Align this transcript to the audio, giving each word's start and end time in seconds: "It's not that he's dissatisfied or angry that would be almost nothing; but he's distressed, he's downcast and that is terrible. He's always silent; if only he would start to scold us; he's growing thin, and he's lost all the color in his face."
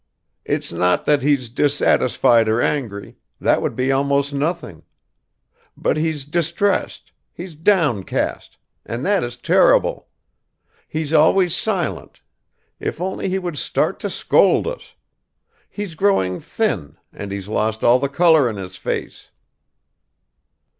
"It's 0.45 0.71
not 0.73 1.05
that 1.05 1.21
he's 1.21 1.47
dissatisfied 1.47 2.49
or 2.49 2.59
angry 2.59 3.17
that 3.39 3.61
would 3.61 3.75
be 3.75 3.91
almost 3.91 4.33
nothing; 4.33 4.81
but 5.77 5.95
he's 5.95 6.25
distressed, 6.25 7.11
he's 7.31 7.53
downcast 7.53 8.57
and 8.83 9.05
that 9.05 9.23
is 9.23 9.37
terrible. 9.37 10.07
He's 10.87 11.13
always 11.13 11.55
silent; 11.55 12.21
if 12.79 12.99
only 12.99 13.29
he 13.29 13.37
would 13.37 13.59
start 13.59 13.99
to 13.99 14.09
scold 14.09 14.65
us; 14.65 14.95
he's 15.69 15.93
growing 15.93 16.39
thin, 16.39 16.97
and 17.13 17.31
he's 17.31 17.47
lost 17.47 17.83
all 17.83 17.99
the 17.99 18.09
color 18.09 18.49
in 18.49 18.55
his 18.55 18.77
face." 18.77 19.29